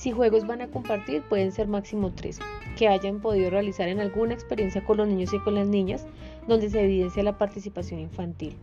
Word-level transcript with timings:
Si 0.00 0.12
juegos 0.12 0.46
van 0.46 0.62
a 0.62 0.68
compartir, 0.68 1.20
pueden 1.20 1.52
ser 1.52 1.68
máximo 1.68 2.10
tres, 2.10 2.38
que 2.78 2.88
hayan 2.88 3.20
podido 3.20 3.50
realizar 3.50 3.86
en 3.86 4.00
alguna 4.00 4.32
experiencia 4.32 4.82
con 4.82 4.96
los 4.96 5.06
niños 5.06 5.34
y 5.34 5.38
con 5.40 5.54
las 5.54 5.68
niñas, 5.68 6.06
donde 6.48 6.70
se 6.70 6.82
evidencia 6.82 7.22
la 7.22 7.36
participación 7.36 8.00
infantil. 8.00 8.56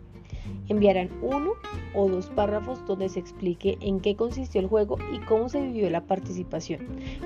Enviarán 0.68 1.12
uno 1.22 1.52
o 1.94 2.10
dos 2.10 2.26
párrafos 2.32 2.84
donde 2.88 3.08
se 3.08 3.20
explique 3.20 3.78
en 3.82 4.00
qué 4.00 4.16
consistió 4.16 4.62
el 4.62 4.68
juego 4.68 4.98
y 5.14 5.20
cómo 5.26 5.48
se 5.48 5.62
vivió 5.62 5.88
la 5.92 6.02
participación. 6.02 6.80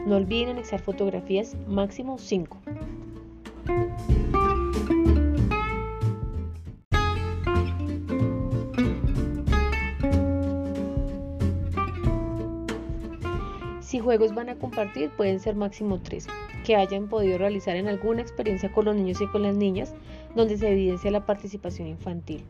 No 0.05 0.17
olviden 0.17 0.49
anexar 0.49 0.81
fotografías 0.81 1.55
máximo 1.69 2.17
5. 2.17 2.57
Si 13.91 13.99
juegos 13.99 14.33
van 14.33 14.47
a 14.47 14.55
compartir, 14.55 15.09
pueden 15.09 15.41
ser 15.41 15.57
máximo 15.57 15.99
tres, 16.01 16.25
que 16.63 16.77
hayan 16.77 17.09
podido 17.09 17.37
realizar 17.37 17.75
en 17.75 17.89
alguna 17.89 18.21
experiencia 18.21 18.71
con 18.71 18.85
los 18.85 18.95
niños 18.95 19.19
y 19.19 19.27
con 19.27 19.43
las 19.43 19.57
niñas, 19.57 19.93
donde 20.33 20.57
se 20.57 20.71
evidencia 20.71 21.11
la 21.11 21.25
participación 21.25 21.89
infantil. 21.89 22.41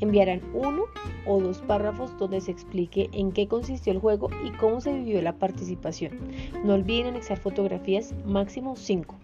Enviarán 0.00 0.40
uno 0.54 0.84
o 1.26 1.42
dos 1.42 1.58
párrafos 1.58 2.16
donde 2.16 2.40
se 2.40 2.52
explique 2.52 3.10
en 3.12 3.32
qué 3.32 3.48
consistió 3.48 3.92
el 3.92 3.98
juego 3.98 4.30
y 4.46 4.50
cómo 4.52 4.80
se 4.80 4.94
vivió 4.94 5.20
la 5.20 5.34
participación. 5.34 6.12
No 6.64 6.72
olviden 6.72 7.08
anexar 7.08 7.36
fotografías 7.36 8.14
máximo 8.24 8.74
5. 8.74 9.14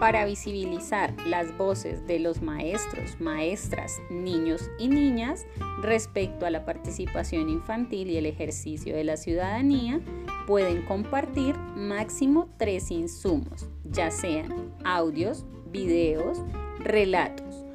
Para 0.00 0.24
visibilizar 0.24 1.14
las 1.26 1.56
voces 1.58 2.06
de 2.06 2.18
los 2.18 2.40
maestros, 2.40 3.20
maestras, 3.20 4.00
niños 4.08 4.70
y 4.78 4.88
niñas 4.88 5.46
respecto 5.82 6.46
a 6.46 6.50
la 6.50 6.64
participación 6.64 7.50
infantil 7.50 8.08
y 8.08 8.16
el 8.16 8.24
ejercicio 8.24 8.96
de 8.96 9.04
la 9.04 9.18
ciudadanía, 9.18 10.00
pueden 10.46 10.82
compartir 10.86 11.54
máximo 11.76 12.48
tres 12.56 12.90
insumos, 12.90 13.68
ya 13.84 14.10
sean 14.10 14.72
audios, 14.84 15.44
videos, 15.70 16.38
relatos, 16.78 17.66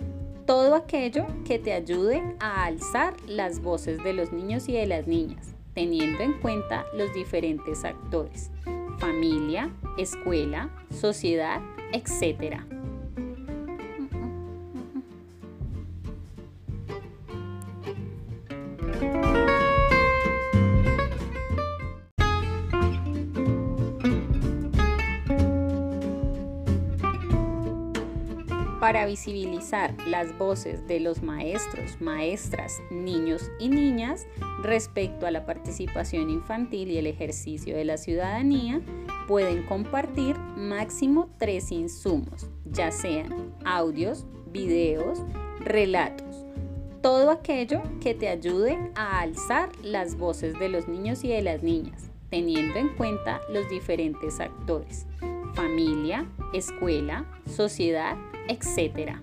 todo 0.48 0.74
aquello 0.74 1.28
que 1.46 1.60
te 1.60 1.74
ayude 1.74 2.24
a 2.40 2.66
alzar 2.66 3.14
las 3.28 3.62
voces 3.62 4.04
de 4.04 4.14
los 4.14 4.34
niños 4.34 4.68
y 4.68 4.74
de 4.74 4.88
las 4.88 5.06
niñas, 5.06 5.54
teniendo 5.76 6.24
en 6.24 6.34
cuenta 6.40 6.88
los 6.96 7.14
diferentes 7.14 7.86
actores, 7.86 8.50
familia, 8.98 9.72
escuela, 10.00 10.72
sociedad 10.90 11.62
etc. 11.94 12.75
para 28.86 29.08
visibilizar 29.08 29.96
las 30.06 30.38
voces 30.38 30.86
de 30.86 31.00
los 31.00 31.24
maestros, 31.24 32.00
maestras, 32.00 32.84
niños 32.92 33.50
y 33.58 33.68
niñas 33.68 34.28
respecto 34.62 35.26
a 35.26 35.32
la 35.32 35.44
participación 35.44 36.30
infantil 36.30 36.92
y 36.92 37.00
el 37.00 37.08
ejercicio 37.08 37.76
de 37.76 37.84
la 37.84 37.98
ciudadanía, 37.98 38.82
pueden 39.28 39.64
compartir 39.64 40.38
máximo 40.56 41.32
tres 41.40 41.72
insumos, 41.72 42.52
ya 42.64 42.92
sean 42.92 43.56
audios, 43.66 44.28
videos, 44.52 45.24
relatos, 45.62 46.46
todo 47.02 47.32
aquello 47.32 47.82
que 48.00 48.14
te 48.14 48.30
ayude 48.30 48.78
a 48.94 49.20
alzar 49.22 49.72
las 49.82 50.16
voces 50.16 50.60
de 50.60 50.70
los 50.70 50.88
niños 50.88 51.24
y 51.24 51.30
de 51.30 51.42
las 51.42 51.64
niñas, 51.64 52.12
teniendo 52.30 52.78
en 52.78 52.90
cuenta 52.90 53.42
los 53.52 53.68
diferentes 53.68 54.40
actores, 54.40 55.08
familia, 55.56 56.26
escuela, 56.54 57.26
sociedad, 57.48 58.18
etc. 58.50 59.18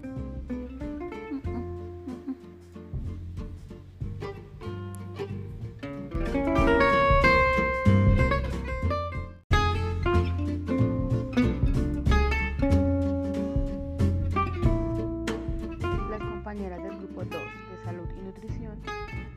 compañeras 16.19 16.82
del 16.82 16.99
grupo 16.99 17.25
2 17.25 17.31
de 17.31 17.84
salud 17.84 18.09
y 18.19 18.22
nutrición 18.22 18.78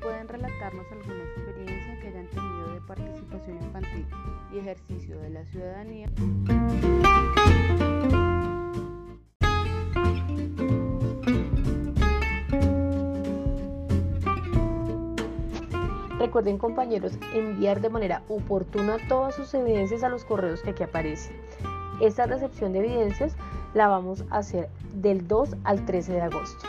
pueden 0.02 0.28
relatarnos 0.28 0.86
alguna 0.92 1.24
experiencia 1.24 2.00
que 2.02 2.08
hayan 2.08 2.28
tenido 2.28 2.74
de 2.74 2.82
participación 2.82 3.58
infantil 3.58 4.06
y 4.54 4.58
ejercicio 4.60 5.20
de 5.20 5.30
la 5.30 5.46
ciudadanía. 5.46 6.10
Recuerden 16.26 16.58
compañeros 16.58 17.20
enviar 17.36 17.82
de 17.82 17.90
manera 17.92 18.24
oportuna 18.30 18.98
todas 19.08 19.36
sus 19.36 19.54
evidencias 19.54 20.02
a 20.02 20.10
los 20.10 20.26
correos 20.26 20.64
que 20.64 20.72
aquí 20.72 20.82
aparecen. 20.82 21.36
Esta 22.02 22.26
recepción 22.26 22.74
de 22.74 22.80
evidencias 22.80 23.36
la 23.76 23.88
vamos 23.88 24.26
a 24.32 24.38
hacer 24.38 24.68
del 24.96 25.28
2 25.28 25.56
al 25.64 25.86
13 25.86 26.14
de 26.14 26.22
agosto. 26.22 26.66